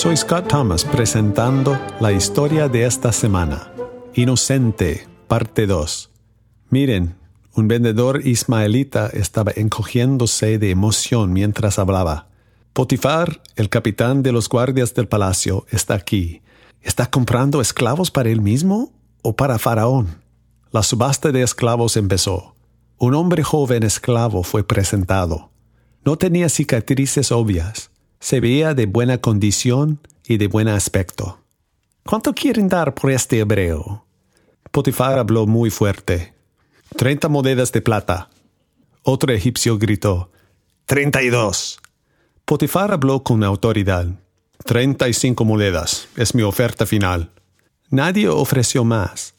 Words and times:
Soy 0.00 0.16
Scott 0.16 0.48
Thomas 0.48 0.86
presentando 0.86 1.78
la 2.00 2.10
historia 2.10 2.70
de 2.70 2.86
esta 2.86 3.12
semana. 3.12 3.70
Inocente, 4.14 5.06
parte 5.28 5.66
2. 5.66 6.10
Miren, 6.70 7.16
un 7.52 7.68
vendedor 7.68 8.26
ismaelita 8.26 9.08
estaba 9.08 9.52
encogiéndose 9.54 10.56
de 10.56 10.70
emoción 10.70 11.34
mientras 11.34 11.78
hablaba. 11.78 12.28
Potifar, 12.72 13.42
el 13.56 13.68
capitán 13.68 14.22
de 14.22 14.32
los 14.32 14.48
guardias 14.48 14.94
del 14.94 15.06
palacio, 15.06 15.66
está 15.68 15.96
aquí. 15.96 16.40
¿Está 16.80 17.10
comprando 17.10 17.60
esclavos 17.60 18.10
para 18.10 18.30
él 18.30 18.40
mismo 18.40 18.94
o 19.20 19.36
para 19.36 19.58
Faraón? 19.58 20.22
La 20.72 20.82
subasta 20.82 21.30
de 21.30 21.42
esclavos 21.42 21.98
empezó. 21.98 22.54
Un 22.96 23.12
hombre 23.12 23.42
joven 23.42 23.82
esclavo 23.82 24.44
fue 24.44 24.64
presentado. 24.64 25.50
No 26.06 26.16
tenía 26.16 26.48
cicatrices 26.48 27.30
obvias. 27.30 27.90
Se 28.20 28.38
veía 28.38 28.74
de 28.74 28.86
buena 28.86 29.18
condición 29.18 29.98
y 30.26 30.36
de 30.36 30.46
buen 30.46 30.68
aspecto. 30.68 31.40
¿Cuánto 32.04 32.34
quieren 32.34 32.68
dar 32.68 32.94
por 32.94 33.10
este 33.10 33.38
hebreo? 33.38 34.04
Potifar 34.70 35.18
habló 35.18 35.46
muy 35.46 35.70
fuerte. 35.70 36.34
Treinta 36.96 37.28
monedas 37.28 37.72
de 37.72 37.80
plata. 37.80 38.28
Otro 39.02 39.32
egipcio 39.32 39.78
gritó. 39.78 40.30
Treinta 40.84 41.22
y 41.22 41.30
dos. 41.30 41.80
Potifar 42.44 42.92
habló 42.92 43.22
con 43.22 43.42
autoridad. 43.42 44.06
Treinta 44.64 45.08
y 45.08 45.14
cinco 45.14 45.44
monedas. 45.44 46.08
Es 46.16 46.34
mi 46.34 46.42
oferta 46.42 46.84
final. 46.84 47.30
Nadie 47.88 48.28
ofreció 48.28 48.84
más. 48.84 49.34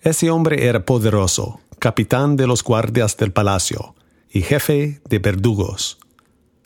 Ese 0.00 0.30
hombre 0.30 0.66
era 0.66 0.84
poderoso, 0.84 1.60
capitán 1.78 2.36
de 2.36 2.46
los 2.46 2.62
guardias 2.62 3.16
del 3.16 3.32
palacio 3.32 3.94
y 4.30 4.42
jefe 4.42 5.00
de 5.08 5.18
verdugos. 5.18 5.98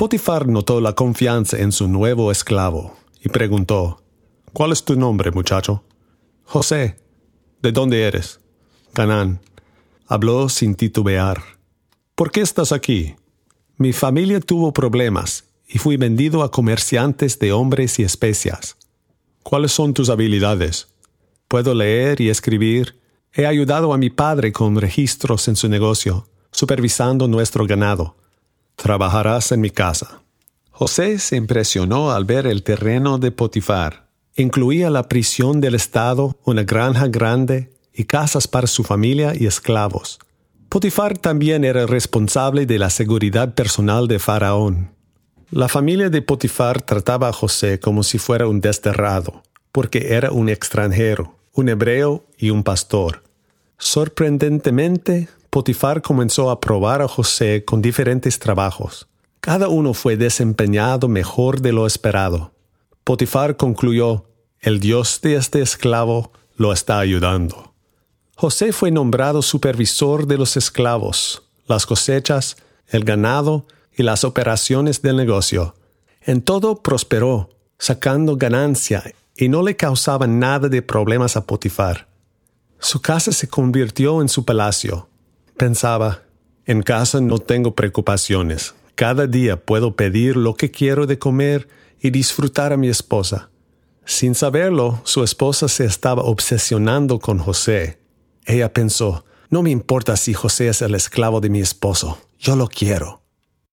Potifar 0.01 0.49
notó 0.49 0.81
la 0.81 0.95
confianza 0.95 1.59
en 1.59 1.73
su 1.73 1.87
nuevo 1.87 2.33
esclavo 2.33 2.97
y 3.23 3.29
preguntó, 3.29 4.03
¿Cuál 4.55 4.73
es 4.73 4.83
tu 4.83 4.97
nombre, 4.97 5.31
muchacho? 5.31 5.85
José. 6.43 6.97
¿De 7.61 7.71
dónde 7.71 8.05
eres? 8.05 8.41
Canaán. 8.95 9.43
Habló 10.07 10.49
sin 10.49 10.75
titubear. 10.75 11.43
¿Por 12.15 12.31
qué 12.31 12.41
estás 12.41 12.73
aquí? 12.73 13.15
Mi 13.77 13.93
familia 13.93 14.41
tuvo 14.41 14.73
problemas 14.73 15.45
y 15.69 15.77
fui 15.77 15.99
vendido 15.99 16.45
a 16.45 16.51
comerciantes 16.51 17.39
de 17.39 17.53
hombres 17.53 17.99
y 17.99 18.03
especias. 18.03 18.79
¿Cuáles 19.43 19.73
son 19.73 19.93
tus 19.93 20.09
habilidades? 20.09 20.89
Puedo 21.47 21.75
leer 21.75 22.23
y 22.23 22.31
escribir. 22.31 22.99
He 23.35 23.45
ayudado 23.45 23.93
a 23.93 23.99
mi 23.99 24.09
padre 24.09 24.51
con 24.51 24.77
registros 24.77 25.47
en 25.49 25.57
su 25.57 25.69
negocio, 25.69 26.27
supervisando 26.53 27.29
nuestro 27.29 27.67
ganado 27.67 28.17
trabajarás 28.83 29.53
en 29.53 29.61
mi 29.61 29.71
casa. 29.71 30.23
José 30.71 31.19
se 31.19 31.37
impresionó 31.37 32.11
al 32.11 32.25
ver 32.25 32.47
el 32.47 32.63
terreno 32.63 33.19
de 33.19 33.31
Potifar. 33.31 34.09
Incluía 34.37 34.89
la 34.89 35.09
prisión 35.09 35.61
del 35.61 35.75
Estado, 35.75 36.39
una 36.45 36.63
granja 36.63 37.07
grande 37.09 37.71
y 37.93 38.05
casas 38.05 38.49
para 38.49 38.67
su 38.67 38.83
familia 38.83 39.35
y 39.39 39.47
esclavos. 39.47 40.19
Potifar 40.71 41.19
también 41.19 41.65
era 41.65 41.87
responsable 41.87 42.65
de 42.65 42.79
la 42.79 42.91
seguridad 42.91 43.55
personal 43.55 44.09
de 44.09 44.19
Faraón. 44.19 44.95
La 45.51 45.69
familia 45.69 46.09
de 46.09 46.23
Potifar 46.23 46.81
trataba 46.81 47.29
a 47.29 47.33
José 47.33 47.81
como 47.81 48.03
si 48.03 48.19
fuera 48.19 48.47
un 48.47 48.61
desterrado, 48.61 49.43
porque 49.73 50.15
era 50.15 50.31
un 50.31 50.49
extranjero, 50.49 51.37
un 51.53 51.69
hebreo 51.69 52.25
y 52.39 52.51
un 52.51 52.63
pastor. 52.63 53.23
Sorprendentemente, 53.77 55.29
Potifar 55.51 56.01
comenzó 56.01 56.49
a 56.49 56.61
probar 56.61 57.03
a 57.03 57.09
José 57.09 57.65
con 57.65 57.83
diferentes 57.83 58.39
trabajos. 58.39 59.09
Cada 59.41 59.67
uno 59.67 59.95
fue 59.95 60.17
desempeñado 60.17 61.09
mejor 61.09 61.61
de 61.61 61.73
lo 61.73 61.89
esperado. 61.89 62.53
Potifar 63.03 63.57
concluyó, 63.57 64.27
el 64.61 64.79
Dios 64.79 65.21
de 65.23 65.35
este 65.35 65.61
esclavo 65.61 66.31
lo 66.55 66.73
está 66.73 67.01
ayudando. 67.01 67.75
José 68.37 68.73
fue 68.73 68.93
nombrado 68.93 69.43
supervisor 69.43 70.29
de 70.29 70.39
los 70.39 70.57
esclavos, 70.57 71.43
las 71.67 71.85
cosechas, 71.85 72.57
el 72.87 73.03
ganado 73.03 73.67
y 73.97 74.05
las 74.05 74.23
operaciones 74.23 75.03
del 75.03 75.17
negocio. 75.17 75.75
En 76.21 76.43
todo 76.43 76.81
prosperó, 76.81 77.51
sacando 77.77 78.37
ganancia 78.37 79.03
y 79.37 79.49
no 79.49 79.65
le 79.65 79.75
causaba 79.75 80.29
nada 80.29 80.69
de 80.69 80.81
problemas 80.81 81.37
a 81.37 81.45
Potifar. 81.45 82.07
Su 82.79 83.03
casa 83.03 83.33
se 83.33 83.49
convirtió 83.49 84.23
en 84.23 84.29
su 84.29 84.45
palacio 84.45 85.10
Pensaba, 85.61 86.23
en 86.65 86.81
casa 86.81 87.21
no 87.21 87.39
tengo 87.39 87.75
preocupaciones. 87.75 88.75
Cada 88.95 89.27
día 89.27 89.63
puedo 89.63 89.95
pedir 89.95 90.35
lo 90.35 90.55
que 90.55 90.71
quiero 90.71 91.07
de 91.07 91.19
comer 91.19 91.69
y 92.01 92.09
disfrutar 92.09 92.73
a 92.73 92.79
mi 92.79 92.89
esposa. 92.89 93.51
Sin 94.07 94.35
saberlo, 94.35 95.03
su 95.05 95.23
esposa 95.23 95.69
se 95.69 95.85
estaba 95.85 96.23
obsesionando 96.23 97.19
con 97.19 97.39
José. 97.39 97.99
Ella 98.47 98.73
pensó, 98.73 99.27
no 99.51 99.63
me 99.63 99.69
importa 99.69 100.17
si 100.17 100.33
José 100.33 100.69
es 100.69 100.81
el 100.81 100.95
esclavo 100.95 101.43
de 101.43 101.51
mi 101.51 101.61
esposo, 101.61 102.17
yo 102.39 102.57
lo 102.57 102.67
quiero. 102.67 103.21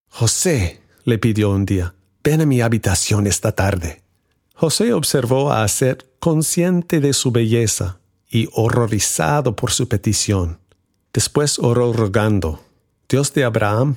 José, 0.10 0.82
le 1.06 1.18
pidió 1.20 1.52
un 1.52 1.66
día, 1.66 1.96
ven 2.22 2.42
a 2.42 2.46
mi 2.46 2.60
habitación 2.60 3.28
esta 3.28 3.54
tarde. 3.54 4.04
José 4.56 4.92
observó 4.92 5.54
a 5.54 5.64
Aset 5.64 6.06
consciente 6.20 7.00
de 7.00 7.14
su 7.14 7.32
belleza 7.32 8.02
y 8.30 8.50
horrorizado 8.52 9.56
por 9.56 9.72
su 9.72 9.88
petición. 9.88 10.60
Después 11.14 11.60
oró 11.60 11.94
rogando, 11.94 12.64
Dios 13.10 13.34
de 13.34 13.44
Abraham, 13.44 13.96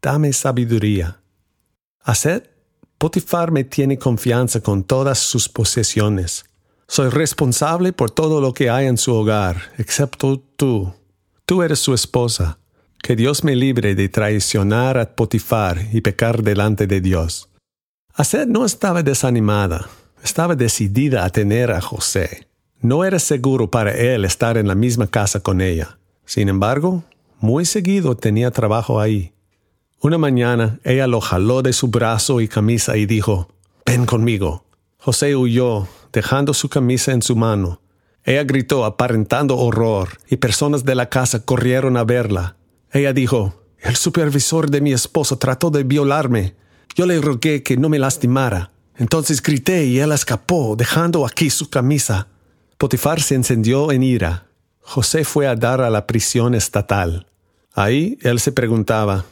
dame 0.00 0.32
sabiduría. 0.32 1.20
Haced, 2.00 2.44
Potifar 2.98 3.50
me 3.50 3.64
tiene 3.64 3.98
confianza 3.98 4.60
con 4.60 4.84
todas 4.84 5.18
sus 5.18 5.48
posesiones. 5.48 6.44
Soy 6.86 7.08
responsable 7.08 7.92
por 7.92 8.10
todo 8.10 8.40
lo 8.40 8.54
que 8.54 8.70
hay 8.70 8.86
en 8.86 8.96
su 8.96 9.12
hogar, 9.12 9.72
excepto 9.78 10.38
tú. 10.38 10.94
Tú 11.44 11.62
eres 11.62 11.80
su 11.80 11.94
esposa. 11.94 12.58
Que 13.02 13.16
Dios 13.16 13.42
me 13.42 13.56
libre 13.56 13.96
de 13.96 14.08
traicionar 14.08 14.96
a 14.96 15.16
Potifar 15.16 15.88
y 15.92 16.00
pecar 16.00 16.44
delante 16.44 16.86
de 16.86 17.00
Dios. 17.00 17.48
Haced 18.14 18.46
no 18.46 18.64
estaba 18.64 19.02
desanimada, 19.02 19.88
estaba 20.22 20.54
decidida 20.54 21.24
a 21.24 21.30
tener 21.30 21.72
a 21.72 21.80
José. 21.80 22.46
No 22.80 23.04
era 23.04 23.18
seguro 23.18 23.70
para 23.70 23.92
él 23.92 24.24
estar 24.24 24.56
en 24.56 24.68
la 24.68 24.76
misma 24.76 25.08
casa 25.08 25.40
con 25.40 25.60
ella. 25.60 25.98
Sin 26.24 26.48
embargo, 26.48 27.04
muy 27.40 27.64
seguido 27.64 28.16
tenía 28.16 28.50
trabajo 28.50 29.00
ahí. 29.00 29.32
Una 30.00 30.18
mañana 30.18 30.80
ella 30.84 31.06
lo 31.06 31.20
jaló 31.20 31.62
de 31.62 31.72
su 31.72 31.88
brazo 31.88 32.40
y 32.40 32.48
camisa 32.48 32.96
y 32.96 33.06
dijo, 33.06 33.48
Ven 33.86 34.06
conmigo. 34.06 34.64
José 34.98 35.34
huyó, 35.36 35.86
dejando 36.12 36.54
su 36.54 36.68
camisa 36.68 37.12
en 37.12 37.22
su 37.22 37.36
mano. 37.36 37.80
Ella 38.24 38.44
gritó 38.44 38.84
aparentando 38.84 39.56
horror, 39.56 40.20
y 40.30 40.36
personas 40.36 40.84
de 40.84 40.94
la 40.94 41.08
casa 41.08 41.44
corrieron 41.44 41.96
a 41.96 42.04
verla. 42.04 42.56
Ella 42.92 43.12
dijo, 43.12 43.62
El 43.78 43.96
supervisor 43.96 44.70
de 44.70 44.80
mi 44.80 44.92
esposo 44.92 45.38
trató 45.38 45.70
de 45.70 45.82
violarme. 45.82 46.54
Yo 46.94 47.06
le 47.06 47.20
rogué 47.20 47.62
que 47.62 47.76
no 47.76 47.88
me 47.88 47.98
lastimara. 47.98 48.70
Entonces 48.96 49.42
grité 49.42 49.86
y 49.86 49.98
él 49.98 50.12
escapó, 50.12 50.76
dejando 50.76 51.26
aquí 51.26 51.50
su 51.50 51.68
camisa. 51.70 52.28
Potifar 52.78 53.20
se 53.20 53.34
encendió 53.34 53.90
en 53.90 54.02
ira. 54.02 54.46
José 54.82 55.24
fue 55.24 55.46
a 55.46 55.56
dar 55.56 55.80
a 55.80 55.90
la 55.90 56.06
prisión 56.06 56.54
estatal. 56.54 57.26
Ahí 57.74 58.18
él 58.22 58.40
se 58.40 58.52
preguntaba, 58.52 59.24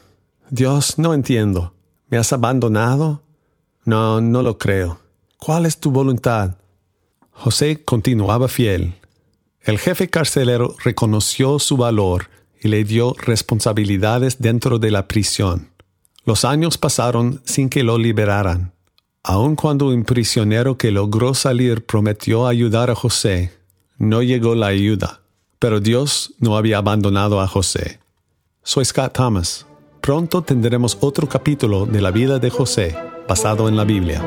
Dios, 0.48 0.98
no 0.98 1.14
entiendo. 1.14 1.74
¿Me 2.08 2.18
has 2.18 2.32
abandonado? 2.32 3.22
No, 3.84 4.20
no 4.20 4.42
lo 4.42 4.58
creo. 4.58 5.00
¿Cuál 5.38 5.66
es 5.66 5.78
tu 5.78 5.90
voluntad? 5.90 6.56
José 7.30 7.84
continuaba 7.84 8.48
fiel. 8.48 8.94
El 9.62 9.78
jefe 9.78 10.08
carcelero 10.08 10.74
reconoció 10.82 11.58
su 11.58 11.76
valor 11.76 12.28
y 12.60 12.68
le 12.68 12.84
dio 12.84 13.14
responsabilidades 13.18 14.38
dentro 14.38 14.78
de 14.78 14.90
la 14.90 15.06
prisión. 15.06 15.70
Los 16.24 16.44
años 16.44 16.78
pasaron 16.78 17.42
sin 17.44 17.68
que 17.68 17.82
lo 17.82 17.98
liberaran. 17.98 18.72
Aun 19.22 19.54
cuando 19.54 19.88
un 19.88 20.04
prisionero 20.04 20.78
que 20.78 20.90
logró 20.90 21.34
salir 21.34 21.84
prometió 21.84 22.46
ayudar 22.46 22.90
a 22.90 22.94
José, 22.94 23.52
no 23.98 24.22
llegó 24.22 24.54
la 24.54 24.68
ayuda. 24.68 25.19
Pero 25.60 25.78
Dios 25.78 26.32
no 26.38 26.56
había 26.56 26.78
abandonado 26.78 27.38
a 27.38 27.46
José. 27.46 28.00
Soy 28.62 28.86
Scott 28.86 29.12
Thomas. 29.12 29.66
Pronto 30.00 30.40
tendremos 30.40 30.96
otro 31.02 31.28
capítulo 31.28 31.84
de 31.84 32.00
la 32.00 32.10
vida 32.10 32.38
de 32.38 32.48
José 32.48 32.96
basado 33.28 33.68
en 33.68 33.76
la 33.76 33.84
Biblia. 33.84 34.22